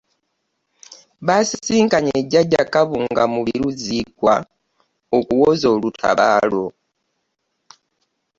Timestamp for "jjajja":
2.23-2.61